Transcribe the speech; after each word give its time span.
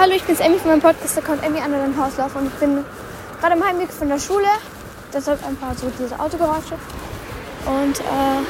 Hallo, 0.00 0.14
ich 0.14 0.22
bin's 0.22 0.40
Emmy 0.40 0.56
von 0.56 0.70
meinem 0.70 0.80
Podcast-Account 0.80 1.44
Emmy 1.44 1.58
an 1.58 1.72
den 1.72 1.94
Hauslauf 2.02 2.34
und 2.34 2.46
ich 2.46 2.54
bin 2.54 2.86
gerade 3.38 3.52
am 3.52 3.62
Heimweg 3.62 3.92
von 3.92 4.08
der 4.08 4.18
Schule. 4.18 4.46
Deshalb 5.12 5.46
ein 5.46 5.56
paar 5.56 5.74
so 5.74 5.92
diese 5.98 6.18
Autogeräusche. 6.18 6.76
Und 7.66 8.00
äh, 8.00 8.40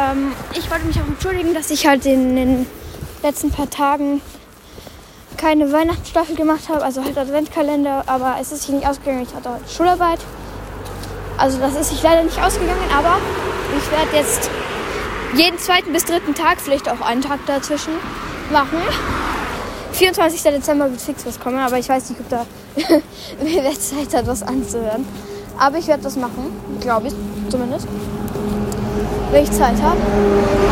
ähm, 0.00 0.32
ich 0.54 0.70
wollte 0.70 0.86
mich 0.86 0.96
auch 0.96 1.06
entschuldigen, 1.06 1.52
dass 1.52 1.70
ich 1.70 1.86
halt 1.86 2.06
in 2.06 2.36
den 2.36 2.66
letzten 3.22 3.50
paar 3.50 3.68
Tagen 3.68 4.22
keine 5.36 5.70
Weihnachtsstaffel 5.74 6.36
gemacht 6.36 6.70
habe, 6.70 6.82
also 6.82 7.04
halt 7.04 7.18
Adventkalender, 7.18 8.04
aber 8.06 8.36
es 8.40 8.50
ist 8.50 8.62
sich 8.62 8.76
nicht 8.76 8.88
ausgegangen. 8.88 9.26
Ich 9.28 9.34
hatte 9.34 9.50
heute 9.50 9.68
Schularbeit. 9.68 10.20
Also 11.36 11.58
das 11.58 11.74
ist 11.74 11.90
sich 11.90 12.02
leider 12.02 12.22
nicht 12.22 12.42
ausgegangen, 12.42 12.88
aber 12.96 13.18
ich 13.76 13.90
werde 13.90 14.16
jetzt 14.16 14.48
jeden 15.34 15.58
zweiten 15.58 15.92
bis 15.92 16.06
dritten 16.06 16.34
Tag, 16.34 16.62
vielleicht 16.62 16.88
auch 16.88 17.02
einen 17.02 17.20
Tag 17.20 17.40
dazwischen, 17.44 17.92
machen. 18.50 18.78
24. 19.98 20.42
Dezember 20.42 20.88
wird 20.88 21.00
fix 21.00 21.26
was 21.26 21.40
kommen, 21.40 21.58
aber 21.58 21.76
ich 21.76 21.88
weiß 21.88 22.10
nicht, 22.10 22.20
ob 22.20 22.28
da 22.28 22.46
wer 23.42 23.72
Zeit 23.72 24.14
hat, 24.14 24.28
was 24.28 24.44
anzuhören. 24.44 25.04
Aber 25.58 25.76
ich 25.76 25.88
werde 25.88 26.04
das 26.04 26.14
machen, 26.14 26.52
glaube 26.80 27.08
ich 27.08 27.14
zumindest. 27.50 27.88
Wenn 29.32 29.42
ich 29.42 29.50
Zeit 29.50 29.74
habe. 29.82 29.98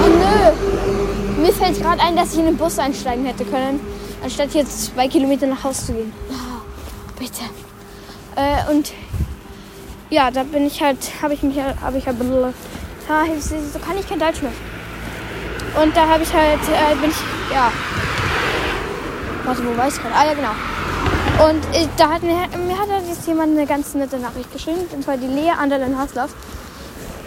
Oh 0.04 0.08
nö! 0.08 1.42
Mir 1.42 1.52
fällt 1.52 1.82
gerade 1.82 2.00
ein, 2.02 2.14
dass 2.14 2.34
ich 2.34 2.38
in 2.38 2.44
den 2.44 2.56
Bus 2.56 2.78
einsteigen 2.78 3.26
hätte 3.26 3.44
können, 3.44 3.80
anstatt 4.22 4.54
jetzt 4.54 4.94
zwei 4.94 5.08
Kilometer 5.08 5.48
nach 5.48 5.64
Hause 5.64 5.86
zu 5.86 5.92
gehen. 5.92 6.12
Oh, 6.30 7.18
bitte. 7.18 7.42
Äh, 8.36 8.72
und 8.72 8.92
ja, 10.08 10.30
da 10.30 10.44
bin 10.44 10.68
ich 10.68 10.80
halt, 10.80 10.98
habe 11.20 11.34
ich 11.34 11.42
mich, 11.42 11.60
habe 11.60 11.98
ich 11.98 12.06
halt, 12.06 12.16
ha, 13.08 13.24
so 13.40 13.78
kann 13.80 13.98
ich 13.98 14.08
kein 14.08 14.20
Deutsch 14.20 14.40
mehr. 14.40 14.52
Und 15.82 15.96
da 15.96 16.06
habe 16.06 16.22
ich 16.22 16.32
halt, 16.32 16.60
äh, 16.60 16.94
bin 17.00 17.10
ich, 17.10 17.52
ja. 17.52 17.72
Warte, 19.46 19.64
wo 19.64 19.76
weiß 19.76 19.96
ich 19.96 20.02
gerade? 20.02 20.14
Ah 20.16 20.26
ja, 20.26 20.34
genau. 20.34 21.48
Und 21.48 21.62
äh, 21.72 21.86
da 21.96 22.14
hat 22.14 22.22
mir, 22.22 22.34
mir 22.34 22.78
hat 22.78 22.88
jetzt 23.08 23.26
jemand 23.28 23.56
eine 23.56 23.64
ganz 23.64 23.94
nette 23.94 24.18
Nachricht 24.18 24.52
geschrieben, 24.52 24.80
und 24.92 25.04
zwar 25.04 25.16
die 25.16 25.28
Lea 25.28 25.50
Anderlen 25.50 25.96
Haslav. 25.96 26.30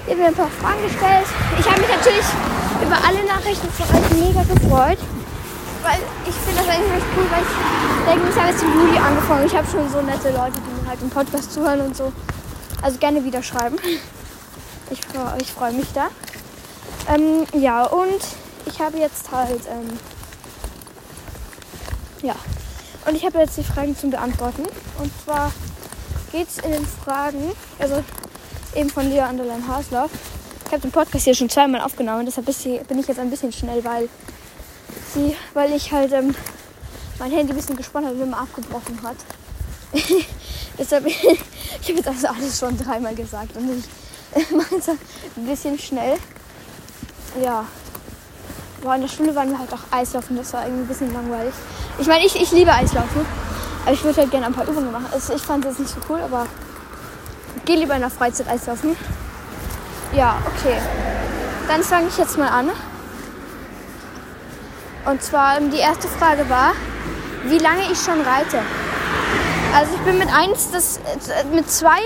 Die 0.06 0.12
hat 0.12 0.18
mir 0.18 0.28
ein 0.28 0.34
paar 0.34 0.50
Fragen 0.50 0.84
gestellt. 0.84 1.28
Ich 1.58 1.66
habe 1.66 1.80
mich 1.80 1.90
natürlich 1.90 2.26
über 2.82 2.98
alle 3.08 3.24
Nachrichten 3.26 3.70
von 3.72 3.86
euch 3.96 4.12
mega 4.12 4.42
gefreut. 4.42 4.98
Weil 5.82 6.00
ich 6.28 6.36
finde 6.36 6.60
das 6.60 6.68
eigentlich 6.68 6.92
recht 6.92 7.06
cool, 7.16 7.26
weil 7.32 7.42
ich 7.42 8.06
denke, 8.06 8.30
ich 8.30 8.36
habe 8.36 8.50
jetzt 8.50 8.64
im 8.64 8.74
Juli 8.74 8.98
angefangen. 8.98 9.46
Ich 9.46 9.56
habe 9.56 9.68
schon 9.68 9.90
so 9.90 10.02
nette 10.02 10.30
Leute, 10.32 10.60
die 10.60 10.82
mir 10.82 10.90
halt 10.90 11.02
im 11.02 11.10
Podcast 11.10 11.54
zuhören 11.54 11.82
und 11.82 11.96
so. 11.96 12.12
Also 12.82 12.98
gerne 12.98 13.24
wieder 13.24 13.42
schreiben. 13.42 13.78
Ich, 14.92 15.00
ich 15.40 15.54
freue 15.54 15.72
mich 15.72 15.88
da. 15.94 16.08
Ähm, 17.14 17.46
ja, 17.54 17.84
und 17.86 18.20
ich 18.66 18.82
habe 18.82 18.98
jetzt 18.98 19.32
halt, 19.32 19.62
ähm, 19.68 19.98
ja, 22.22 22.36
und 23.06 23.16
ich 23.16 23.26
habe 23.26 23.40
jetzt 23.40 23.58
die 23.58 23.64
Fragen 23.64 23.96
zum 23.98 24.12
Beantworten. 24.12 24.64
Und 25.00 25.12
zwar 25.24 25.52
geht 26.32 26.48
es 26.48 26.58
in 26.60 26.72
den 26.72 26.86
Fragen, 26.86 27.52
also 27.80 28.04
eben 28.76 28.90
von 28.90 29.10
Lea 29.10 29.22
Anderlein 29.22 29.68
Haslauf. 29.68 30.12
Ich 30.66 30.72
habe 30.72 30.82
den 30.82 30.92
Podcast 30.92 31.24
hier 31.24 31.34
schon 31.34 31.50
zweimal 31.50 31.82
aufgenommen, 31.82 32.26
deshalb 32.26 32.46
bin 32.46 33.00
ich 33.00 33.08
jetzt 33.08 33.20
ein 33.20 33.32
bisschen 33.32 33.52
schnell, 33.52 33.84
weil 33.84 34.08
sie, 35.14 35.36
weil 35.56 35.72
ich 35.74 35.92
halt 35.92 36.12
ähm, 36.14 36.36
mein 37.18 37.32
Handy 37.32 37.54
ein 37.54 37.56
bisschen 37.56 37.76
gespannt 37.76 38.06
habe 38.06 38.16
und 38.16 38.22
immer 38.22 38.40
abgebrochen 38.42 39.02
hat. 39.04 39.16
deshalb, 40.78 41.06
ich 41.08 41.18
habe 41.18 41.94
jetzt 41.94 42.08
also 42.08 42.28
alles 42.28 42.60
schon 42.60 42.78
dreimal 42.78 43.16
gesagt 43.16 43.56
und 43.58 43.84
ich 44.36 44.52
mache 44.52 44.76
es 44.76 44.90
ein 44.90 45.00
bisschen 45.48 45.80
schnell. 45.80 46.18
Ja. 47.44 47.66
Boah, 48.82 48.96
in 48.96 49.02
der 49.02 49.10
Schule 49.10 49.36
waren 49.36 49.50
wir 49.50 49.60
halt 49.60 49.74
auch 49.74 49.80
Eislaufen, 49.92 50.38
das 50.38 50.54
war 50.54 50.64
irgendwie 50.64 50.84
ein 50.84 50.88
bisschen 50.88 51.14
langweilig. 51.14 51.54
Ich 51.98 52.08
meine, 52.08 52.26
ich, 52.26 52.40
ich 52.40 52.52
liebe 52.52 52.72
Eislaufen, 52.72 53.26
aber 53.84 53.94
ich 53.94 54.04
würde 54.04 54.22
halt 54.22 54.32
gerne 54.32 54.46
ein 54.46 54.54
paar 54.54 54.68
Übungen 54.68 54.92
machen. 54.92 55.08
Also 55.12 55.34
ich 55.34 55.42
fand 55.42 55.66
das 55.66 55.78
nicht 55.80 55.92
so 55.92 56.00
cool, 56.10 56.22
aber 56.22 56.46
gehe 57.66 57.78
lieber 57.78 57.96
in 57.96 58.02
der 58.02 58.10
Freizeit 58.10 58.48
Eislaufen. 58.48 58.96
Ja, 60.14 60.38
okay. 60.46 60.78
Dann 61.68 61.84
fange 61.84 62.08
ich 62.08 62.18
jetzt 62.18 62.38
mal 62.38 62.48
an. 62.48 62.70
Und 65.06 65.22
zwar 65.24 65.58
ähm, 65.58 65.72
die 65.72 65.78
erste 65.78 66.08
Frage 66.08 66.50
war, 66.50 66.72
wie 67.46 67.58
lange 67.58 67.82
ich 67.92 68.00
schon 68.00 68.22
reite. 68.22 68.60
Also 69.74 69.94
ich 69.94 70.02
bin 70.02 70.18
mit 70.18 70.34
eins, 70.34 70.72
das, 70.72 70.98
äh, 70.98 71.44
mit 71.54 71.70
zwei 71.70 72.00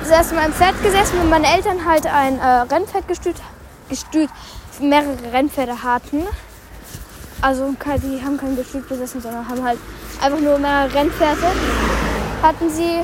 das 0.00 0.10
erste 0.10 0.34
Mal 0.34 0.46
im 0.46 0.52
Pferd 0.52 0.80
gesessen 0.82 1.18
und 1.20 1.30
meine 1.30 1.46
Eltern 1.46 1.84
halt 1.84 2.06
ein 2.06 2.38
äh, 2.38 2.44
Rennpferd 2.44 3.08
gestüt, 3.08 3.36
gestüt, 3.88 4.30
mehrere 4.80 5.32
Rennpferde 5.32 5.82
hatten. 5.82 6.22
Also 7.42 7.74
die 8.02 8.24
haben 8.24 8.38
kein 8.38 8.56
Gestüt 8.56 8.88
besessen, 8.88 9.20
sondern 9.20 9.48
haben 9.48 9.62
halt 9.62 9.78
einfach 10.20 10.40
nur 10.40 10.58
mehrere 10.58 10.92
Rennpferde 10.94 11.52
hatten 12.42 12.70
sie. 12.70 13.02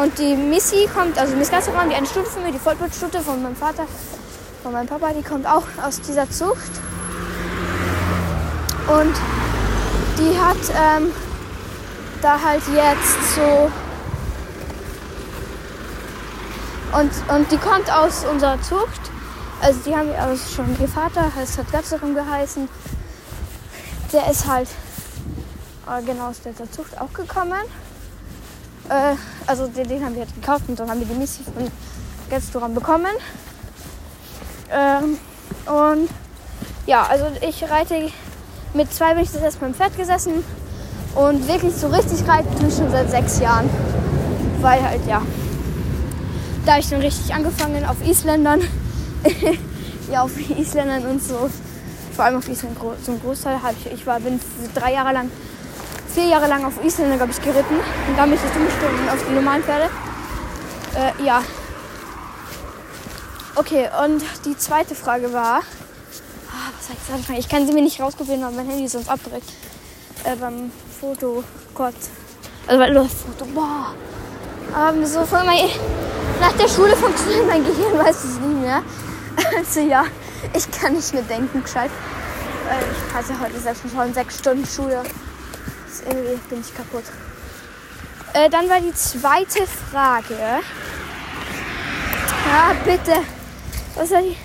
Und 0.00 0.18
die 0.18 0.36
Missy 0.36 0.88
kommt, 0.94 1.18
also 1.18 1.34
Miss 1.34 1.50
Gasseran, 1.50 1.88
die 1.88 1.96
eine 1.96 2.06
Stute 2.06 2.26
von 2.26 2.42
mir, 2.42 2.52
die 2.52 2.58
Vollblutstute 2.58 3.20
von 3.20 3.42
meinem 3.42 3.56
Vater, 3.56 3.84
von 4.62 4.72
meinem 4.72 4.86
Papa, 4.86 5.12
die 5.12 5.22
kommt 5.22 5.46
auch 5.46 5.64
aus 5.82 6.00
dieser 6.00 6.30
Zucht. 6.30 6.70
Und 8.86 9.14
die 10.18 10.38
hat 10.38 10.56
ähm, 10.70 11.10
da 12.22 12.40
halt 12.42 12.62
jetzt 12.74 13.34
so. 13.34 13.70
Und, 16.96 17.10
und 17.28 17.52
die 17.52 17.58
kommt 17.58 17.92
aus 17.92 18.24
unserer 18.24 18.60
Zucht. 18.62 19.07
Also 19.60 19.80
die 19.84 19.94
haben 19.94 20.10
also 20.12 20.42
schon 20.54 20.76
ihr 20.80 20.88
Vater, 20.88 21.32
es 21.42 21.58
hat 21.58 21.70
Gatzerum 21.72 22.14
geheißen. 22.14 22.68
Der 24.12 24.30
ist 24.30 24.46
halt 24.46 24.68
äh, 25.86 26.02
genau 26.02 26.28
aus 26.28 26.40
der 26.40 26.54
Zucht 26.70 26.98
auch 27.00 27.12
gekommen. 27.12 27.60
Äh, 28.88 29.14
also 29.46 29.66
den, 29.66 29.88
den, 29.88 30.04
haben 30.04 30.14
wir 30.14 30.22
halt 30.22 30.34
gekauft 30.34 30.64
und 30.68 30.78
dann 30.78 30.88
haben 30.88 31.00
wir 31.00 31.06
die 31.06 31.14
Missy 31.14 31.42
von 31.42 31.70
Gatzerum 32.30 32.74
bekommen. 32.74 33.12
Ähm, 34.70 35.18
und 35.66 36.08
ja, 36.86 37.04
also 37.04 37.26
ich 37.40 37.62
reite 37.68 38.10
mit 38.74 38.92
zwei 38.92 39.14
bin 39.14 39.24
ich 39.24 39.32
das 39.32 39.42
erstmal 39.42 39.70
im 39.70 39.74
Pferd 39.74 39.96
gesessen 39.96 40.44
und 41.14 41.48
wirklich 41.48 41.74
so 41.74 41.88
richtig 41.88 42.26
reiten 42.28 42.56
tue 42.58 42.68
ich 42.68 42.76
schon 42.76 42.90
seit 42.90 43.10
sechs 43.10 43.40
Jahren. 43.40 43.68
Weil 44.60 44.82
halt, 44.82 45.06
ja, 45.06 45.22
da 46.64 46.78
ich 46.78 46.88
dann 46.88 47.00
richtig 47.00 47.34
angefangen 47.34 47.84
auf 47.84 47.96
Isländern. 48.06 48.60
ja, 50.12 50.22
auf 50.22 50.32
Isländern 50.58 51.06
und 51.06 51.22
so. 51.22 51.50
Vor 52.14 52.24
allem 52.24 52.38
auf 52.38 52.48
Island 52.48 52.76
zum 53.04 53.20
Großteil 53.20 53.58
ich, 53.84 53.92
ich 53.92 54.06
war, 54.06 54.18
bin 54.20 54.40
drei 54.74 54.92
Jahre 54.92 55.12
lang, 55.12 55.30
vier 56.12 56.26
Jahre 56.26 56.48
lang 56.48 56.64
auf 56.64 56.84
Isländer, 56.84 57.16
glaube 57.16 57.32
ich, 57.32 57.40
geritten. 57.40 57.76
Und 57.76 58.16
dann 58.16 58.30
bin 58.30 58.38
ich 58.38 58.56
umgestoßen 58.56 59.08
auf 59.08 59.24
die 59.28 59.34
normalen 59.34 59.62
Pferde. 59.62 59.90
Äh, 60.94 61.24
ja. 61.24 61.42
Okay, 63.54 63.88
und 64.04 64.22
die 64.44 64.56
zweite 64.56 64.94
Frage 64.94 65.32
war, 65.32 65.62
was 66.76 66.86
soll 66.86 66.96
ich 66.96 67.26
sagen? 67.26 67.38
Ich 67.38 67.48
kann 67.48 67.66
sie 67.66 67.72
mir 67.72 67.82
nicht 67.82 68.00
rauskopieren, 68.00 68.42
weil 68.42 68.52
mein 68.52 68.66
Handy 68.66 68.84
ist 68.84 68.92
sonst 68.92 69.08
abdrückt. 69.08 69.50
Äh, 70.24 70.36
beim 70.36 70.70
Foto, 71.00 71.44
Gott. 71.74 71.94
Also 72.66 72.80
weil 72.80 72.94
das 72.94 73.12
Foto, 73.12 73.44
boah. 73.54 73.94
Ähm, 74.76 75.06
so 75.06 75.24
von 75.24 75.46
mein, 75.46 75.68
nach 76.40 76.52
der 76.52 76.68
Schule 76.68 76.96
funktioniert 76.96 77.46
mein 77.46 77.64
Gehirn, 77.64 77.98
weiß 77.98 78.24
es 78.24 78.38
nicht 78.38 78.60
mehr. 78.60 78.82
Also 79.56 79.80
ja, 79.80 80.04
ich 80.52 80.68
kann 80.70 80.94
nicht 80.94 81.14
mehr 81.14 81.22
denken, 81.22 81.62
gescheit. 81.62 81.90
Weil 82.66 82.84
ich 82.90 83.14
hatte 83.14 83.40
heute 83.40 83.60
selbst 83.60 83.82
schon 83.88 84.12
sechs 84.12 84.38
Stunden 84.38 84.66
Schule. 84.66 85.02
Das 85.86 86.02
irgendwie 86.02 86.36
bin 86.50 86.60
ich 86.60 86.74
kaputt. 86.74 87.04
Äh, 88.34 88.50
dann 88.50 88.68
war 88.68 88.80
die 88.80 88.92
zweite 88.94 89.66
Frage. 89.90 90.34
Ja, 92.46 92.74
bitte. 92.84 93.20
Was 93.94 94.08
soll 94.08 94.24
ich? 94.26 94.38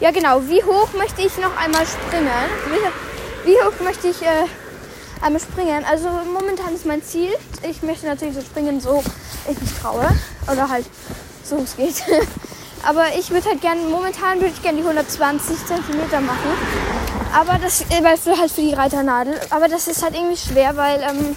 Ja, 0.00 0.10
genau. 0.10 0.42
Wie 0.48 0.62
hoch 0.62 0.92
möchte 0.96 1.22
ich 1.22 1.36
noch 1.38 1.56
einmal 1.56 1.86
springen? 1.86 2.30
Wie, 2.70 3.50
wie 3.50 3.56
hoch 3.56 3.80
möchte 3.82 4.08
ich 4.08 4.22
äh, 4.22 4.44
einmal 5.22 5.40
springen? 5.40 5.84
Also 5.90 6.08
momentan 6.32 6.74
ist 6.74 6.86
mein 6.86 7.02
Ziel. 7.02 7.30
Ich 7.62 7.82
möchte 7.82 8.06
natürlich 8.06 8.34
so 8.34 8.42
springen, 8.42 8.80
so 8.80 9.02
ich 9.48 9.60
mich 9.60 9.72
traue. 9.80 10.06
Oder 10.50 10.68
halt 10.68 10.86
so 11.44 11.56
es 11.56 11.76
geht. 11.76 12.02
Aber 12.82 13.06
ich 13.18 13.30
würde 13.30 13.48
halt 13.48 13.60
gerne, 13.60 13.80
momentan 13.82 14.40
würde 14.40 14.52
ich 14.54 14.62
gerne 14.62 14.78
die 14.78 14.84
120 14.84 15.56
cm 15.66 16.24
machen. 16.24 16.52
Aber 17.34 17.58
das, 17.58 17.82
äh, 17.82 18.02
weil 18.02 18.16
für, 18.16 18.38
halt 18.38 18.50
für 18.50 18.60
die 18.60 18.74
Reiternadel. 18.74 19.38
Aber 19.50 19.68
das 19.68 19.88
ist 19.88 20.02
halt 20.02 20.14
irgendwie 20.14 20.36
schwer, 20.36 20.76
weil, 20.76 21.02
ähm, 21.02 21.36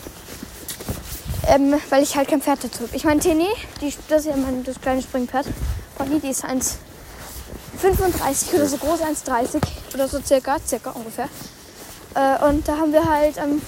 ähm, 1.47 1.81
weil 1.89 2.03
ich 2.03 2.15
halt 2.15 2.29
kein 2.29 2.41
Pferd 2.41 2.63
dazu 2.63 2.83
habe. 2.83 2.95
Ich 2.95 3.03
meine, 3.03 3.19
Tene, 3.19 3.47
die, 3.81 3.93
das 4.07 4.21
ist 4.21 4.27
ja 4.27 4.35
mein, 4.35 4.63
das 4.63 4.79
kleine 4.79 5.01
Springpferd. 5.01 5.47
Bonnie, 5.97 6.19
die 6.19 6.29
ist 6.29 6.45
eins 6.45 6.77
35 7.79 8.53
oder 8.53 8.67
so 8.67 8.77
groß, 8.77 9.01
1,30 9.01 9.61
oder 9.93 10.07
so 10.07 10.21
circa, 10.21 10.57
circa 10.65 10.91
ungefähr. 10.91 11.27
Äh, 12.13 12.45
und 12.45 12.67
da 12.67 12.77
haben 12.77 12.93
wir 12.93 13.03
halt, 13.03 13.37
ähm, 13.37 13.61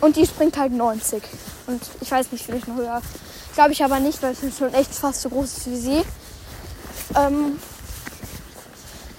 und 0.00 0.16
die 0.16 0.26
springt 0.26 0.56
halt 0.56 0.72
90. 0.72 1.22
Und 1.66 1.82
ich 2.00 2.10
weiß 2.10 2.32
nicht, 2.32 2.44
vielleicht 2.44 2.66
noch 2.66 2.76
höher. 2.76 3.00
Glaube 3.58 3.72
ich 3.72 3.82
aber 3.82 3.98
nicht, 3.98 4.22
weil 4.22 4.36
es 4.40 4.56
schon 4.56 4.72
echt 4.72 4.94
fast 4.94 5.20
so 5.20 5.30
groß 5.30 5.56
ist 5.56 5.66
wie 5.68 5.76
sie. 5.76 6.04
Ähm, 7.16 7.58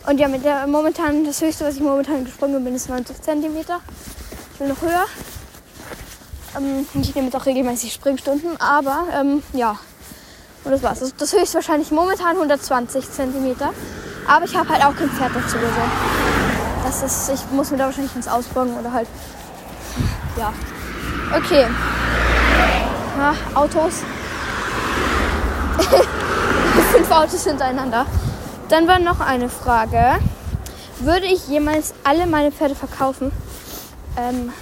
Und 0.08 0.18
ja, 0.18 0.30
mit 0.30 0.46
der 0.46 0.66
momentan, 0.66 1.26
das 1.26 1.42
höchste, 1.42 1.66
was 1.66 1.76
ich 1.76 1.82
momentan 1.82 2.24
gesprungen 2.24 2.64
bin, 2.64 2.74
ist 2.74 2.88
90 2.88 3.22
cm. 3.22 3.58
Ich 3.58 4.60
will 4.62 4.70
noch 4.70 4.82
höher. 4.82 5.06
Ähm, 6.56 6.88
ich 6.94 7.14
nehme 7.16 7.28
jetzt 7.28 7.36
auch 7.36 7.46
regelmäßig 7.46 7.92
Springstunden, 7.92 8.56
aber 8.62 9.08
ähm, 9.14 9.44
ja. 9.52 9.78
Und 10.64 10.72
das 10.72 10.84
war's. 10.84 11.00
Das, 11.02 11.14
das 11.18 11.34
höchstwahrscheinlich 11.34 11.92
momentan 11.92 12.38
120 12.38 13.12
cm. 13.12 13.58
Aber 14.26 14.46
ich 14.46 14.56
habe 14.56 14.70
halt 14.70 14.86
auch 14.86 14.96
kein 14.96 15.10
Pferd 15.10 15.32
dazu 15.36 15.58
so. 15.58 16.86
Das 16.86 17.04
ist, 17.04 17.30
ich 17.30 17.52
muss 17.52 17.72
mir 17.72 17.78
da 17.78 17.88
wahrscheinlich 17.88 18.16
ins 18.16 18.30
Ausbauen 18.30 18.74
oder 18.80 18.94
halt. 18.94 19.10
Ja. 20.38 20.54
Okay. 21.36 21.68
Ja, 23.18 23.36
Autos. 23.54 23.96
Fünf 27.10 27.22
Autos 27.22 27.44
hintereinander. 27.44 28.06
Dann 28.70 28.88
war 28.88 29.00
noch 29.00 29.20
eine 29.20 29.50
Frage. 29.50 30.20
Würde 31.00 31.26
ich 31.26 31.48
jemals 31.48 31.96
alle 32.04 32.28
meine 32.28 32.52
Pferde 32.52 32.76
verkaufen? 32.76 33.32
Ähm, 34.16 34.54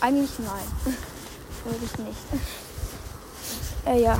eigentlich 0.00 0.32
nein. 0.40 0.96
Würde 1.64 1.78
ich 1.84 1.98
nicht. 1.98 2.18
Äh, 3.86 4.02
ja. 4.02 4.18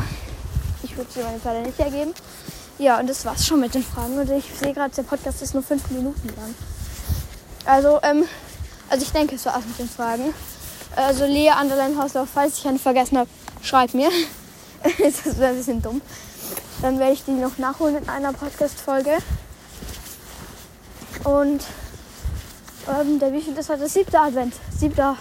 Ich 0.84 0.96
würde 0.96 1.10
sie 1.12 1.20
meine 1.24 1.40
Pferde 1.40 1.62
nicht 1.62 1.80
ergeben. 1.80 2.14
Ja, 2.78 3.00
und 3.00 3.08
das 3.08 3.24
war's 3.24 3.44
schon 3.44 3.58
mit 3.58 3.74
den 3.74 3.82
Fragen. 3.82 4.16
Und 4.16 4.30
ich 4.30 4.44
sehe 4.54 4.72
gerade, 4.72 4.94
der 4.94 5.02
Podcast 5.02 5.42
ist 5.42 5.54
nur 5.54 5.64
fünf 5.64 5.90
Minuten 5.90 6.28
lang. 6.28 6.54
Also, 7.64 7.98
ähm, 8.04 8.26
also 8.90 9.04
ich 9.04 9.10
denke, 9.10 9.34
es 9.34 9.44
war's 9.44 9.66
mit 9.66 9.76
den 9.76 9.88
Fragen. 9.88 10.32
Also 10.94 11.24
Lea 11.24 11.50
Anderlein 11.50 12.00
Hauslauf, 12.00 12.28
falls 12.32 12.58
ich 12.58 12.68
eine 12.68 12.78
vergessen 12.78 13.18
habe, 13.18 13.28
schreib 13.60 13.92
mir. 13.92 14.08
das 15.02 15.36
wäre 15.36 15.50
ein 15.50 15.56
bisschen 15.56 15.82
dumm. 15.82 16.00
Dann 16.82 16.98
werde 16.98 17.12
ich 17.12 17.24
die 17.24 17.32
noch 17.32 17.58
nachholen 17.58 17.98
in 17.98 18.08
einer 18.08 18.32
Podcast-Folge. 18.32 19.18
Und 21.24 21.64
ähm, 22.88 23.18
der 23.18 23.32
wie 23.32 23.42
viel 23.42 23.56
ist 23.56 23.68
heute? 23.68 23.88
Siebter 23.88 24.22
Advent. 24.22 24.54
Siebter. 24.78 25.16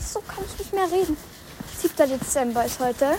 So 0.00 0.20
kann 0.20 0.44
ich 0.44 0.58
nicht 0.58 0.72
mehr 0.72 0.90
reden. 0.90 1.16
7. 1.80 2.10
Dezember 2.10 2.64
ist 2.64 2.80
heute. 2.80 3.12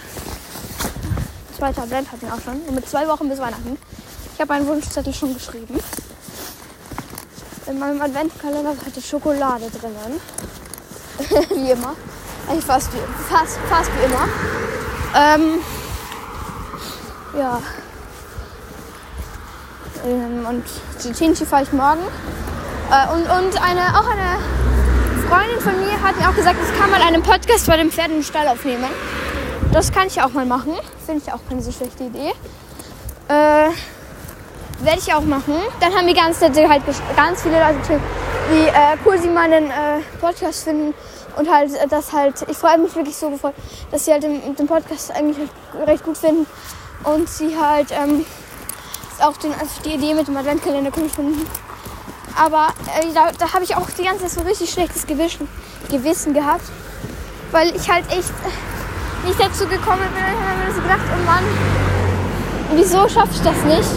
Zweiter 1.57 1.83
Advent 1.83 2.11
hatten 2.11 2.27
wir 2.27 2.33
auch 2.33 2.41
schon. 2.41 2.61
Und 2.61 2.75
mit 2.75 2.89
zwei 2.89 3.07
Wochen 3.07 3.29
bis 3.29 3.39
Weihnachten. 3.39 3.77
Ich 4.33 4.41
habe 4.41 4.53
einen 4.53 4.67
Wunschzettel 4.67 5.13
schon 5.13 5.33
geschrieben. 5.33 5.79
In 7.67 7.79
meinem 7.79 8.01
Adventkalender 8.01 8.73
ist 8.73 8.85
heute 8.85 9.01
Schokolade 9.01 9.69
drinnen. 9.69 10.19
wie 11.49 11.71
immer. 11.71 11.95
Eigentlich 12.47 12.65
fast 12.65 12.93
wie, 12.93 12.99
fast, 13.29 13.57
fast 13.69 13.89
wie 13.97 14.05
immer. 14.05 14.27
Ähm, 15.15 15.59
ja. 17.38 17.62
Ähm, 20.06 20.45
und 20.48 20.63
zu 21.00 21.12
Tinchi 21.12 21.45
fahre 21.45 21.63
ich 21.63 21.74
morgen. 21.74 22.01
Äh, 22.92 23.13
und 23.13 23.24
und 23.24 23.62
eine, 23.62 24.00
auch 24.00 24.07
eine 24.07 24.39
Freundin 25.28 25.60
von 25.60 25.80
mir 25.80 26.01
hat 26.01 26.19
mir 26.19 26.30
auch 26.30 26.36
gesagt, 26.36 26.57
ich 26.63 26.80
kann 26.80 26.89
mal 26.89 27.01
einen 27.01 27.22
Podcast 27.22 27.68
bei 27.68 27.78
dem 27.78 27.92
Pferd 27.92 28.12
im 28.12 28.24
Stall 28.24 28.48
aufnehmen. 28.48 28.89
Das 29.74 29.92
kann 29.92 30.07
ich 30.07 30.22
auch 30.22 30.31
mal 30.31 30.45
machen. 30.45 30.74
Finde 31.06 31.22
ich 31.25 31.34
auch 31.34 31.39
keine 31.50 31.62
so 31.62 31.72
schlechte 31.72 32.06
Idee. 32.06 32.31
Äh, 33.28 33.69
Werde 34.80 35.00
ich 35.00 35.13
auch 35.13 35.24
machen. 35.24 35.56
Dann 35.80 35.94
haben 35.94 36.06
wir 36.06 36.13
ganz, 36.13 36.39
halt 36.42 36.56
ganz 37.16 37.42
viele 37.42 37.60
Leute 37.60 37.80
geschrieben, 37.80 38.04
wie 38.51 38.68
äh, 38.68 38.98
cool 39.06 39.18
sie 39.19 39.28
meinen 39.28 39.66
äh, 39.66 40.00
Podcast 40.22 40.63
finden. 40.63 40.94
Und 41.36 41.51
halt, 41.51 41.74
äh, 41.74 41.88
das 41.88 42.13
halt, 42.13 42.45
ich 42.48 42.57
freue 42.57 42.78
mich 42.78 42.95
wirklich 42.95 43.16
so 43.16 43.30
gefreut, 43.30 43.54
dass 43.92 44.06
sie 44.06 44.12
halt 44.12 44.24
den, 44.24 44.56
den 44.56 44.68
Podcast 44.68 45.12
eigentlich 45.12 45.50
recht 45.86 46.04
gut 46.04 46.18
finden. 46.18 46.45
Und 47.03 47.29
sie 47.29 47.57
halt 47.59 47.91
ähm, 47.91 48.25
auch 49.21 49.38
den, 49.38 49.53
also 49.53 49.81
die 49.85 49.94
Idee 49.94 50.13
mit 50.13 50.27
dem 50.27 50.38
Adventkalender 50.38 50.91
cool 50.97 51.09
finden. 51.09 51.45
Aber 52.35 52.67
äh, 52.99 53.13
da, 53.13 53.31
da 53.31 53.53
habe 53.53 53.63
ich 53.63 53.75
auch 53.75 53.89
die 53.89 54.03
ganze 54.03 54.23
Zeit 54.25 54.31
so 54.31 54.41
richtig 54.41 54.69
schlechtes 54.71 55.07
Gewissen, 55.07 55.47
Gewissen 55.89 56.33
gehabt. 56.33 56.65
Weil 57.51 57.75
ich 57.75 57.89
halt 57.89 58.05
echt 58.11 58.31
nicht 59.25 59.39
dazu 59.39 59.65
gekommen 59.67 60.07
bin. 60.13 60.23
Ich 60.23 60.47
habe 60.47 60.65
mir 60.65 60.73
so 60.73 60.81
gedacht, 60.81 61.01
oh 61.13 61.25
Mann, 61.25 61.44
wieso 62.75 63.07
schaffe 63.07 63.31
ich 63.33 63.41
das 63.41 63.63
nicht? 63.63 63.89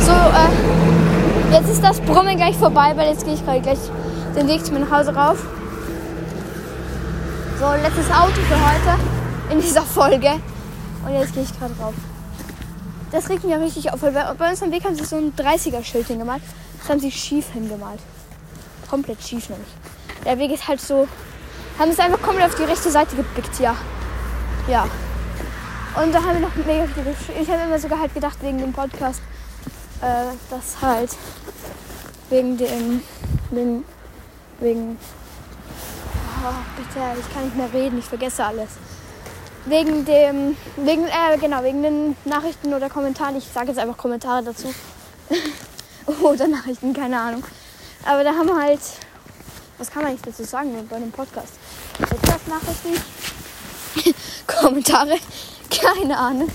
So, 0.00 0.12
äh, 0.12 1.52
jetzt 1.52 1.70
ist 1.70 1.82
das 1.82 2.00
Brummen 2.00 2.36
gleich 2.36 2.56
vorbei, 2.56 2.92
weil 2.96 3.08
jetzt 3.08 3.24
gehe 3.24 3.34
ich 3.34 3.44
gerade 3.44 3.60
gleich 3.60 3.78
den 4.36 4.48
Weg 4.48 4.64
zu 4.64 4.72
mir 4.72 4.80
nach 4.80 4.98
Hause 4.98 5.14
rauf. 5.14 5.38
So, 7.58 7.66
letztes 7.82 8.10
Auto 8.10 8.40
für 8.48 8.56
heute 8.56 8.98
in 9.50 9.60
dieser 9.60 9.82
Folge. 9.82 10.32
Und 11.06 11.14
jetzt 11.18 11.34
gehe 11.34 11.42
ich 11.42 11.58
gerade 11.58 11.74
rauf. 11.80 11.94
Das 13.12 13.28
regt 13.28 13.44
mich 13.44 13.52
ja 13.52 13.58
richtig 13.58 13.92
auf, 13.92 14.02
weil 14.02 14.12
bei 14.12 14.50
uns 14.50 14.62
am 14.62 14.72
Weg 14.72 14.84
haben 14.84 14.96
sie 14.96 15.04
so 15.04 15.16
ein 15.16 15.34
30er-Schild 15.36 16.06
hingemalt. 16.06 16.42
Das 16.78 16.88
haben 16.88 16.98
sie 16.98 17.10
schief 17.10 17.52
hingemalt. 17.52 18.00
Komplett 18.88 19.22
schief 19.22 19.50
nämlich. 19.50 19.68
Der 20.24 20.38
Weg 20.38 20.50
ist 20.50 20.66
halt 20.66 20.80
so. 20.80 21.06
Haben 21.78 21.90
es 21.90 21.98
einfach 21.98 22.20
komplett 22.22 22.46
auf 22.46 22.54
die 22.56 22.64
rechte 22.64 22.90
Seite 22.90 23.14
geblickt, 23.14 23.60
ja. 23.60 23.76
Ja. 24.66 24.88
Und 26.02 26.12
da 26.12 26.22
haben 26.22 26.40
wir 26.40 26.48
noch 26.48 26.54
mega 26.56 26.86
viel 26.86 27.04
Ich 27.40 27.50
habe 27.50 27.62
immer 27.64 27.78
sogar 27.78 28.00
halt 28.00 28.14
gedacht, 28.14 28.38
wegen 28.40 28.58
dem 28.58 28.72
Podcast, 28.72 29.20
äh, 30.00 30.32
dass 30.48 30.80
halt 30.80 31.10
wegen 32.30 32.56
dem, 32.56 33.02
dem 33.50 33.84
wegen 34.60 34.96
Oh, 36.44 36.54
bitte, 36.76 36.98
ich 37.20 37.32
kann 37.32 37.44
nicht 37.44 37.56
mehr 37.56 37.72
reden, 37.72 37.98
ich 37.98 38.04
vergesse 38.04 38.44
alles. 38.44 38.70
Wegen 39.66 40.04
dem, 40.04 40.56
wegen, 40.76 41.06
äh, 41.06 41.38
genau, 41.38 41.62
wegen 41.62 41.82
den 41.82 42.16
Nachrichten 42.24 42.74
oder 42.74 42.88
Kommentaren. 42.88 43.36
Ich 43.36 43.46
sage 43.46 43.68
jetzt 43.68 43.78
einfach 43.78 43.96
Kommentare 43.96 44.42
dazu. 44.42 44.74
oder 46.22 46.48
Nachrichten, 46.48 46.92
keine 46.92 47.20
Ahnung. 47.20 47.44
Aber 48.04 48.24
da 48.24 48.30
haben 48.30 48.48
wir 48.48 48.60
halt, 48.60 48.80
was 49.78 49.90
kann 49.90 50.02
man 50.02 50.12
nicht 50.12 50.26
dazu 50.26 50.42
sagen 50.44 50.86
bei 50.90 50.96
einem 50.96 51.12
Podcast? 51.12 51.52
Nachrichten, 52.48 53.00
Kommentare, 54.46 55.16
keine 55.70 56.18
Ahnung. 56.18 56.48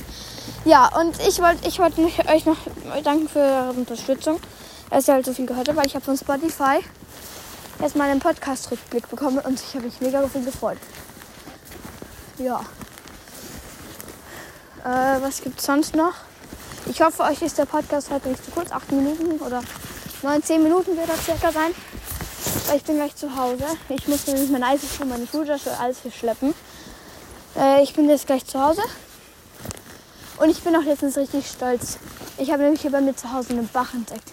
Ja, 0.65 0.89
und 0.99 1.17
ich 1.25 1.39
wollte 1.39 1.67
ich 1.67 1.79
wollt 1.79 1.97
euch 1.97 2.45
noch 2.45 2.57
danken 3.03 3.29
für 3.29 3.39
eure 3.39 3.71
Unterstützung, 3.71 4.39
dass 4.89 5.07
ihr 5.07 5.13
halt 5.13 5.25
so 5.25 5.33
viel 5.33 5.45
gehört 5.45 5.69
habt, 5.69 5.77
weil 5.77 5.85
ich 5.85 5.95
habe 5.95 6.03
von 6.03 6.17
Spotify 6.17 6.79
erstmal 7.81 8.09
einen 8.09 8.19
Podcast-Rückblick 8.19 9.09
bekommen 9.09 9.39
und 9.39 9.61
ich 9.61 9.75
habe 9.75 9.85
mich 9.85 10.01
mega 10.01 10.27
viel 10.27 10.43
gefreut. 10.43 10.79
Ja. 12.37 12.61
Äh, 14.87 15.21
was 15.21 15.41
gibt 15.41 15.59
es 15.59 15.65
sonst 15.65 15.95
noch? 15.95 16.13
Ich 16.85 17.01
hoffe, 17.01 17.23
euch 17.23 17.41
ist 17.41 17.57
der 17.57 17.65
Podcast 17.65 18.09
heute 18.09 18.29
nicht 18.29 18.45
zu 18.45 18.51
kurz. 18.51 18.71
Acht 18.71 18.89
Minuten 18.89 19.37
oder 19.41 19.61
neun, 20.21 20.41
zehn 20.41 20.63
Minuten 20.63 20.95
wird 20.95 21.09
er 21.09 21.17
circa 21.17 21.51
sein. 21.51 21.75
Weil 22.67 22.77
ich 22.77 22.83
bin 22.83 22.95
gleich 22.95 23.13
zu 23.13 23.35
Hause. 23.35 23.65
Ich 23.89 24.07
muss 24.07 24.25
nämlich 24.27 24.49
mein 24.49 24.63
Eis 24.63 24.79
und 25.01 25.09
meine 25.09 25.27
Schultasche 25.27 25.77
alles 25.77 25.97
hier 26.03 26.11
schleppen. 26.11 26.53
Äh, 27.57 27.83
ich 27.83 27.93
bin 27.95 28.07
jetzt 28.07 28.27
gleich 28.27 28.45
zu 28.45 28.63
Hause. 28.63 28.81
Und 30.37 30.49
ich 30.51 30.63
bin 30.63 30.73
auch 30.73 30.83
letztens 30.83 31.17
richtig 31.17 31.49
stolz. 31.49 31.97
Ich 32.37 32.49
habe 32.49 32.63
nämlich 32.63 32.81
hier 32.81 32.91
bei 32.91 33.01
mir 33.01 33.13
zu 33.13 33.33
Hause 33.33 33.49
einen 33.49 33.67
Bach 33.67 33.93
entdeckt. 33.93 34.31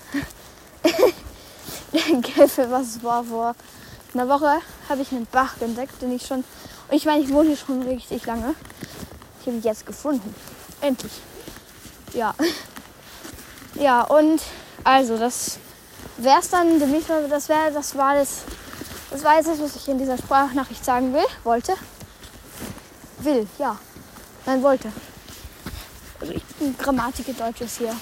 Für 2.48 2.70
was 2.70 3.02
war 3.02 3.24
vor 3.24 3.56
einer 4.12 4.28
Woche 4.28 4.60
habe 4.88 5.02
ich 5.02 5.10
einen 5.10 5.26
Bach 5.32 5.60
entdeckt, 5.60 6.00
den 6.00 6.12
ich 6.12 6.24
schon. 6.24 6.44
Und 6.88 6.96
ich 6.96 7.06
meine, 7.06 7.24
ich 7.24 7.32
wohne 7.32 7.48
hier 7.48 7.56
schon 7.56 7.82
richtig 7.82 8.24
lange. 8.26 8.54
Ich 9.46 9.64
jetzt 9.64 9.86
gefunden. 9.86 10.34
Endlich. 10.80 11.12
Ja. 12.12 12.34
Ja, 13.74 14.02
und 14.02 14.40
also 14.84 15.18
das 15.18 15.58
wäre 16.16 16.38
es 16.40 16.48
dann. 16.50 16.78
Das 16.80 17.48
wäre, 17.48 17.72
das 17.72 17.96
war 17.96 18.14
das. 18.14 18.42
Das 19.10 19.22
war 19.22 19.36
jetzt 19.36 19.48
das, 19.48 19.60
was 19.60 19.76
ich 19.76 19.88
in 19.88 19.98
dieser 19.98 20.18
Sprachnachricht 20.18 20.84
sagen 20.84 21.12
will, 21.12 21.24
wollte. 21.44 21.74
Will, 23.18 23.46
ja. 23.58 23.78
Nein, 24.46 24.62
wollte. 24.62 24.90
Also 26.20 26.32
ich 26.32 26.44
bin 26.56 26.76
Grammatik 26.76 27.36
Deutsch 27.38 27.60
ist 27.60 27.78
hier. 27.78 27.94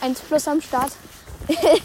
1 0.00 0.20
plus 0.20 0.48
am 0.48 0.60
Start. 0.60 0.92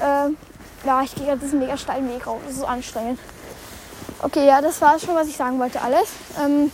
Ähm, 0.00 0.36
ja, 0.84 1.02
ich 1.02 1.14
gehe 1.14 1.26
gerade 1.26 1.40
diesen 1.40 1.58
mega 1.58 1.76
steilen 1.76 2.08
Weg 2.08 2.26
rauf. 2.26 2.40
Das 2.44 2.52
ist 2.52 2.60
so 2.60 2.66
anstrengend. 2.66 3.18
Okay, 4.20 4.46
ja, 4.46 4.60
das 4.60 4.80
war 4.80 4.98
schon, 4.98 5.14
was 5.14 5.28
ich 5.28 5.36
sagen 5.36 5.60
wollte, 5.60 5.80
alles. 5.80 6.08
Ähm, 6.44 6.72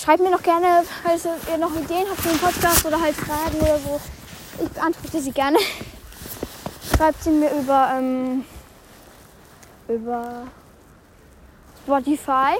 schreibt 0.00 0.22
mir 0.22 0.30
noch 0.30 0.42
gerne, 0.42 0.84
falls 1.02 1.24
ihr 1.24 1.58
noch 1.58 1.74
Ideen 1.74 2.06
habt 2.08 2.20
für 2.20 2.28
den 2.28 2.38
Podcast 2.38 2.84
oder 2.86 3.00
halt 3.00 3.16
Fragen 3.16 3.56
oder 3.60 3.78
so. 3.78 4.00
Ich 4.62 4.70
beantworte 4.70 5.20
sie 5.20 5.32
gerne. 5.32 5.58
Schreibt 6.96 7.24
sie 7.24 7.30
mir 7.30 7.50
über, 7.50 7.94
ähm, 7.96 8.44
über 9.88 10.44
Spotify. 11.82 12.58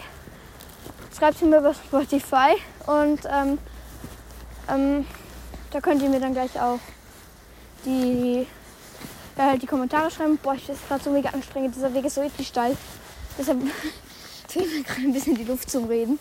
Schreibt 1.17 1.39
sie 1.39 1.45
mir 1.45 1.59
über 1.59 1.75
Spotify 1.75 2.57
und 2.87 3.21
ähm, 3.31 3.59
ähm, 4.69 5.07
da 5.71 5.81
könnt 5.81 6.03
ihr 6.03 6.09
mir 6.09 6.19
dann 6.19 6.33
gleich 6.33 6.61
auch 6.61 6.81
die 7.85 8.49
äh, 9.37 9.59
die 9.59 9.67
Kommentare 9.67 10.11
schreiben. 10.11 10.39
Boah, 10.43 10.55
ich 10.55 10.69
ist 10.69 10.89
gerade 10.89 11.05
so 11.05 11.11
mega 11.11 11.31
anstrengend. 11.31 11.77
Dieser 11.77 11.95
Weg 11.95 12.05
ist 12.05 12.17
so 12.17 12.21
richtig 12.21 12.49
steil. 12.49 12.77
Deshalb 13.39 13.61
fehlt 14.49 14.73
mir 14.73 14.83
gerade 14.83 15.03
ein 15.03 15.13
bisschen 15.13 15.37
die 15.37 15.45
Luft 15.45 15.71
zum 15.71 15.87
Reden. 15.87 16.19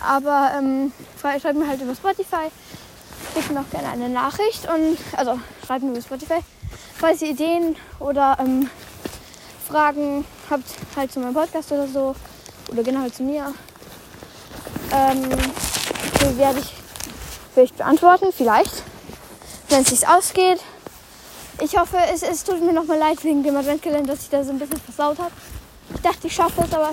Aber 0.00 0.52
ähm, 0.56 0.92
schreibt 1.20 1.56
mir 1.56 1.68
halt 1.68 1.80
über 1.80 1.94
Spotify. 1.94 2.50
schickt 3.32 3.50
mir 3.50 3.60
auch 3.60 3.70
gerne 3.70 3.88
eine 3.88 4.08
Nachricht 4.08 4.68
und 4.68 4.98
also 5.16 5.38
schreibt 5.66 5.84
mir 5.84 5.90
über 5.92 6.02
Spotify, 6.02 6.40
falls 6.98 7.22
ihr 7.22 7.30
Ideen 7.30 7.76
oder 8.00 8.36
ähm, 8.40 8.68
Fragen 9.66 10.24
habt 10.50 10.64
halt 10.96 11.12
zu 11.12 11.20
meinem 11.20 11.34
Podcast 11.34 11.72
oder 11.72 11.88
so 11.88 12.14
oder 12.70 12.82
generell 12.82 13.12
zu 13.12 13.22
mir. 13.22 13.54
Ähm, 14.92 15.22
die 16.20 16.38
werde 16.38 16.60
ich 16.60 16.72
vielleicht 17.54 17.76
beantworten, 17.76 18.26
vielleicht, 18.36 18.82
wenn 19.68 19.82
es 19.82 19.88
sich 19.88 20.06
ausgeht. 20.06 20.60
Ich 21.60 21.78
hoffe, 21.78 21.96
es, 22.12 22.22
es 22.22 22.44
tut 22.44 22.60
mir 22.62 22.72
nochmal 22.72 22.98
leid 22.98 23.22
wegen 23.24 23.42
dem 23.42 23.56
Adventkalender, 23.56 24.14
dass 24.14 24.24
ich 24.24 24.30
da 24.30 24.42
so 24.44 24.50
ein 24.50 24.58
bisschen 24.58 24.80
versaut 24.80 25.18
habe. 25.18 25.32
Ich 25.94 26.00
dachte, 26.00 26.26
ich 26.26 26.34
schaffe 26.34 26.62
es, 26.62 26.72
aber 26.72 26.92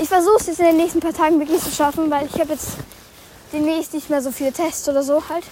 ich 0.00 0.08
versuche 0.08 0.36
es 0.40 0.46
jetzt 0.46 0.60
in 0.60 0.66
den 0.66 0.76
nächsten 0.76 1.00
paar 1.00 1.12
Tagen 1.12 1.38
wirklich 1.38 1.60
zu 1.60 1.70
schaffen, 1.70 2.10
weil 2.10 2.26
ich 2.26 2.40
habe 2.40 2.52
jetzt 2.52 2.70
demnächst 3.52 3.94
nicht 3.94 4.10
mehr 4.10 4.22
so 4.22 4.30
viele 4.30 4.52
Tests 4.52 4.88
oder 4.88 5.02
so 5.02 5.22
halt. 5.28 5.44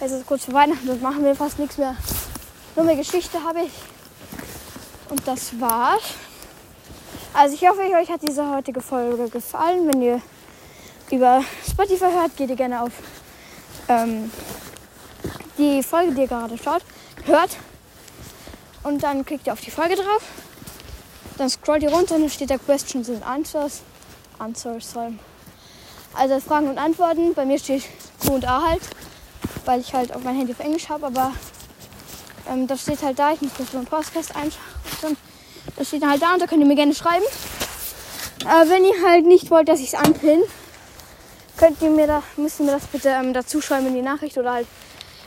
Also 0.00 0.22
kurz 0.26 0.44
vor 0.44 0.54
Weihnachten, 0.54 0.86
das 0.86 1.00
machen 1.00 1.24
wir 1.24 1.34
fast 1.34 1.58
nichts 1.58 1.76
mehr. 1.76 1.96
Nur 2.76 2.84
mehr 2.84 2.96
Geschichte 2.96 3.42
habe 3.42 3.60
ich. 3.62 3.72
Und 5.10 5.26
das 5.26 5.58
war's. 5.58 6.02
Also 7.34 7.54
ich 7.54 7.68
hoffe, 7.68 7.80
euch 7.80 8.10
hat 8.10 8.22
diese 8.22 8.48
heutige 8.48 8.80
Folge 8.80 9.28
gefallen. 9.28 9.88
Wenn 9.88 10.02
ihr 10.02 10.20
über 11.10 11.42
Spotify 11.68 12.12
hört, 12.12 12.36
geht 12.36 12.50
ihr 12.50 12.56
gerne 12.56 12.82
auf 12.82 12.92
ähm, 13.88 14.30
die 15.56 15.82
Folge, 15.82 16.12
die 16.12 16.22
ihr 16.22 16.28
gerade 16.28 16.56
schaut, 16.58 16.82
hört. 17.24 17.56
Und 18.82 19.02
dann 19.02 19.24
klickt 19.24 19.46
ihr 19.46 19.52
auf 19.52 19.60
die 19.60 19.70
Folge 19.70 19.96
drauf. 19.96 20.22
Dann 21.38 21.48
scrollt 21.48 21.82
ihr 21.82 21.90
runter 21.90 22.16
und 22.16 22.22
dann 22.22 22.30
steht 22.30 22.50
da 22.50 22.58
Questions 22.58 23.08
and 23.08 23.24
Answers. 23.24 23.82
Answers, 24.38 24.94
also 26.14 26.40
Fragen 26.40 26.68
und 26.68 26.78
Antworten. 26.78 27.34
Bei 27.34 27.44
mir 27.44 27.58
steht 27.58 27.84
Q 28.24 28.34
und 28.34 28.46
A 28.46 28.62
halt, 28.62 28.82
weil 29.64 29.80
ich 29.80 29.94
halt 29.94 30.14
auf 30.14 30.22
mein 30.22 30.36
Handy 30.36 30.52
auf 30.52 30.60
Englisch 30.60 30.88
habe, 30.88 31.06
aber 31.06 31.32
ähm, 32.50 32.66
das 32.66 32.82
steht 32.82 33.02
halt 33.02 33.18
da. 33.18 33.32
Ich 33.32 33.40
muss 33.40 33.52
das 33.58 33.72
so 33.72 33.78
einen 33.78 33.86
Podcast 33.86 34.34
einschalten. 34.34 35.16
Das 35.76 35.88
steht 35.88 36.04
halt 36.04 36.22
da 36.22 36.34
und 36.34 36.42
da 36.42 36.46
könnt 36.46 36.60
ihr 36.60 36.66
mir 36.66 36.76
gerne 36.76 36.94
schreiben. 36.94 37.24
Aber 38.44 38.70
wenn 38.70 38.84
ihr 38.84 38.94
halt 39.06 39.26
nicht 39.26 39.50
wollt, 39.50 39.68
dass 39.68 39.80
ich 39.80 39.88
es 39.88 39.94
anpinne, 39.94 40.44
könnt 41.56 41.82
ihr 41.82 41.90
mir 41.90 42.06
da, 42.06 42.22
müsst 42.36 42.60
ihr 42.60 42.66
mir 42.66 42.72
das 42.72 42.86
bitte 42.86 43.10
ähm, 43.10 43.32
dazu 43.32 43.60
schreiben 43.60 43.86
in 43.88 43.94
die 43.94 44.02
Nachricht 44.02 44.38
oder 44.38 44.52
halt, 44.52 44.66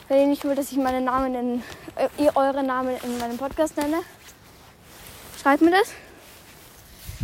wenn 0.07 0.21
ihr 0.21 0.27
nicht 0.27 0.43
wollt, 0.45 0.57
dass 0.57 0.71
ich 0.71 0.77
meinen 0.77 1.05
Namen 1.05 1.35
in, 1.35 1.63
äh, 1.95 2.31
eure 2.35 2.63
Namen 2.63 2.95
in 3.03 3.17
meinem 3.17 3.37
Podcast 3.37 3.77
nenne, 3.77 3.97
schreibt 5.41 5.61
mir 5.61 5.71
das. 5.71 5.89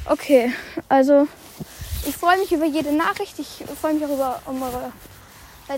Okay, 0.05 0.51
also 0.89 1.27
ich 2.05 2.15
freue 2.15 2.37
mich 2.39 2.51
über 2.51 2.65
jede 2.65 2.91
Nachricht. 2.91 3.37
Ich 3.39 3.63
freue 3.79 3.93
mich 3.93 4.05
auch 4.05 4.13
über 4.13 4.41
um 4.45 4.61
eure, 4.61 4.91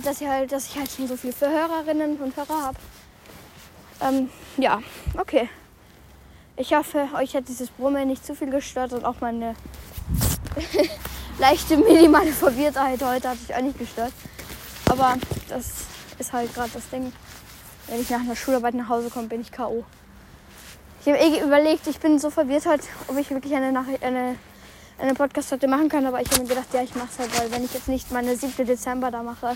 dass, 0.04 0.22
ihr 0.22 0.30
halt, 0.30 0.52
dass 0.52 0.68
ich 0.68 0.78
halt 0.78 0.90
schon 0.90 1.08
so 1.08 1.18
viele 1.18 1.34
Hörerinnen 1.40 2.18
und 2.18 2.36
Hörer 2.38 2.64
habe. 2.64 2.78
Ähm, 4.02 4.30
ja, 4.58 4.82
okay. 5.18 5.50
Ich 6.56 6.74
hoffe, 6.74 7.08
euch 7.16 7.36
hat 7.36 7.48
dieses 7.48 7.70
Brummen 7.70 8.08
nicht 8.08 8.26
zu 8.26 8.36
viel 8.36 8.50
gestört 8.50 8.94
und 8.94 9.06
auch 9.06 9.20
meine 9.22 9.56
leichte 11.40 11.78
minimale 11.78 12.32
Verwirrtheit 12.32 13.02
heute 13.02 13.30
hat 13.30 13.38
sich 13.38 13.56
auch 13.56 13.62
nicht 13.62 13.80
gestört. 13.80 14.14
Aber 14.88 15.18
das 15.48 15.66
ist 16.18 16.34
halt 16.34 16.54
gerade 16.54 16.70
das 16.74 16.90
Ding. 16.90 17.12
Wenn 17.88 18.02
ich 18.02 18.10
nach 18.10 18.20
einer 18.20 18.36
Schularbeit 18.36 18.76
nach 18.76 18.90
Hause 18.90 19.10
komme, 19.10 19.28
bin 19.28 19.42
ich 19.42 19.52
K.O. 19.52 19.84
Ich 21.02 21.08
habe 21.08 21.18
eh 21.18 21.42
überlegt, 21.42 21.88
ich 21.88 22.00
bin 22.00 22.20
so 22.20 22.30
verwirrt 22.30 22.66
heute, 22.66 22.84
ob 23.08 23.18
ich 23.18 23.30
wirklich 23.30 23.54
eine, 23.56 23.72
Nachricht, 23.72 24.04
eine 24.04 24.36
einen 25.00 25.16
Podcast 25.16 25.52
heute 25.52 25.68
machen 25.68 25.90
kann, 25.90 26.06
aber 26.06 26.22
ich 26.22 26.30
habe 26.30 26.42
mir 26.42 26.50
gedacht, 26.50 26.68
ja, 26.74 26.82
ich 26.84 26.94
mache 26.96 27.08
es 27.12 27.20
halt, 27.20 27.40
weil 27.40 27.52
wenn 27.52 27.64
ich 27.64 27.74
jetzt 27.74 27.88
nicht 27.88 28.12
meine 28.12 28.36
7. 28.36 28.66
Dezember 28.66 29.12
da 29.12 29.24
mache, 29.24 29.56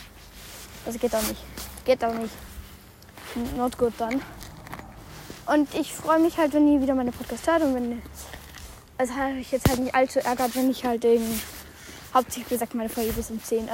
das 0.86 0.98
geht 0.98 1.14
auch 1.14 1.22
nicht. 1.24 1.42
Geht 1.86 2.04
auch 2.04 2.14
nicht. 2.14 2.34
Not 3.58 3.78
good 3.78 3.94
dann. 3.98 4.22
Und 5.46 5.74
ich 5.76 5.92
freue 5.92 6.20
mich 6.20 6.38
halt, 6.38 6.54
wenn 6.54 6.68
ihr 6.72 6.82
wieder 6.82 6.96
meine 6.96 7.12
Podcast 7.12 7.46
hört 7.48 7.64
und 7.64 7.76
wenn 7.76 8.02
also 8.98 9.16
habe 9.16 9.40
ich 9.40 9.52
jetzt 9.52 9.68
halt 9.68 9.80
nicht 9.80 9.94
allzu 9.94 10.20
ärgert, 10.20 10.56
wenn 10.56 10.70
ich 10.70 10.86
halt 10.86 11.04
den 11.04 11.42
hauptsächlich 12.14 12.48
gesagt 12.48 12.76
meine 12.76 12.90
Folge 12.90 13.12
bis 13.12 13.32
um 13.32 13.44
10 13.44 13.68
äh, 13.68 13.72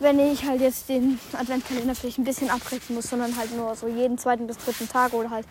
wenn 0.00 0.18
ich 0.18 0.44
halt 0.46 0.62
jetzt 0.62 0.88
den 0.88 1.20
Adventkalender 1.34 1.94
vielleicht 1.94 2.18
ein 2.18 2.24
bisschen 2.24 2.50
abbrechen 2.50 2.96
muss, 2.96 3.10
sondern 3.10 3.36
halt 3.36 3.54
nur 3.54 3.76
so 3.76 3.86
jeden 3.86 4.16
zweiten 4.16 4.46
bis 4.46 4.56
dritten 4.56 4.88
Tag 4.88 5.12
oder 5.12 5.30
halt 5.30 5.46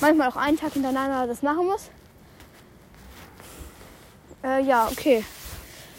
manchmal 0.00 0.28
auch 0.28 0.36
einen 0.36 0.56
Tag 0.56 0.72
hintereinander 0.72 1.26
das 1.26 1.42
machen 1.42 1.66
muss. 1.66 1.90
Äh, 4.42 4.62
ja, 4.62 4.88
okay. 4.88 5.24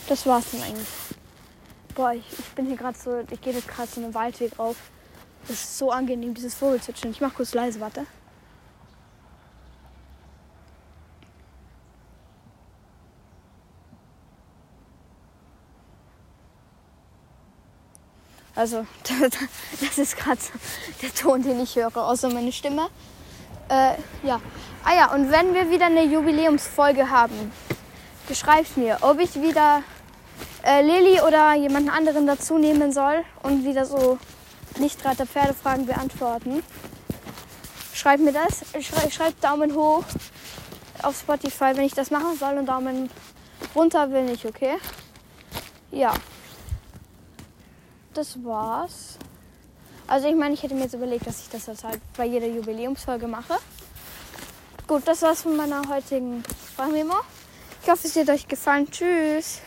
Das 0.07 0.25
war's 0.25 0.51
dann 0.51 0.61
eigentlich. 0.63 0.87
Boah, 1.95 2.13
ich, 2.13 2.25
ich 2.37 2.45
bin 2.55 2.67
hier 2.67 2.77
gerade 2.77 2.97
so, 2.97 3.23
ich 3.29 3.41
gehe 3.41 3.53
jetzt 3.53 3.67
gerade 3.67 3.87
so 3.87 4.01
einen 4.01 4.13
Waldweg 4.13 4.57
rauf. 4.57 4.77
Das 5.47 5.57
ist 5.57 5.77
so 5.77 5.91
angenehm, 5.91 6.33
dieses 6.33 6.55
Vogelzwitschern. 6.55 7.11
Ich 7.11 7.21
mach 7.21 7.33
kurz 7.33 7.53
leise, 7.53 7.79
warte. 7.79 8.05
Also, 18.55 18.85
das 19.81 19.97
ist 19.97 20.17
gerade 20.17 20.39
so 20.39 20.51
der 21.01 21.13
Ton, 21.13 21.41
den 21.41 21.59
ich 21.61 21.75
höre, 21.75 21.95
außer 21.97 22.29
meine 22.29 22.51
Stimme. 22.51 22.89
Äh, 23.71 23.93
ja. 24.27 24.41
Ah 24.83 24.93
ja, 24.93 25.13
und 25.13 25.31
wenn 25.31 25.53
wir 25.53 25.71
wieder 25.71 25.85
eine 25.85 26.03
Jubiläumsfolge 26.03 27.09
haben, 27.09 27.53
schreibt 28.33 28.75
mir, 28.75 28.97
ob 28.99 29.19
ich 29.19 29.41
wieder 29.41 29.83
äh, 30.65 30.81
Lilly 30.81 31.21
oder 31.21 31.53
jemanden 31.53 31.89
anderen 31.89 32.27
dazu 32.27 32.57
nehmen 32.57 32.91
soll 32.91 33.23
und 33.43 33.63
wieder 33.63 33.85
so 33.85 34.17
nicht 34.77 35.01
gerade 35.01 35.25
Pferdefragen 35.25 35.85
beantworten. 35.85 36.63
Schreibt 37.93 38.21
mir 38.21 38.33
das. 38.33 38.65
Schrei 38.83 39.09
schreibt 39.09 39.41
Daumen 39.41 39.73
hoch 39.73 40.03
auf 41.01 41.17
Spotify, 41.17 41.71
wenn 41.73 41.85
ich 41.85 41.93
das 41.93 42.11
machen 42.11 42.37
soll 42.37 42.57
und 42.57 42.65
Daumen 42.65 43.09
runter 43.73 44.11
will 44.11 44.23
nicht, 44.23 44.45
okay? 44.45 44.77
Ja. 45.91 46.13
Das 48.13 48.43
war's. 48.43 49.17
Also 50.11 50.27
ich 50.27 50.35
meine, 50.35 50.53
ich 50.53 50.61
hätte 50.61 50.75
mir 50.75 50.81
jetzt 50.81 50.93
überlegt, 50.93 51.25
dass 51.25 51.39
ich 51.39 51.47
das 51.47 51.67
jetzt 51.67 51.85
halt 51.85 52.01
bei 52.17 52.25
jeder 52.25 52.45
Jubiläumsfolge 52.45 53.27
mache. 53.27 53.55
Gut, 54.85 55.03
das 55.05 55.21
war's 55.21 55.43
von 55.43 55.55
meiner 55.55 55.87
heutigen 55.87 56.43
Sprachmemo. 56.73 57.13
Ich 57.81 57.89
hoffe, 57.89 58.07
es 58.07 58.15
hat 58.17 58.29
euch 58.29 58.45
gefallen. 58.45 58.91
Tschüss. 58.91 59.61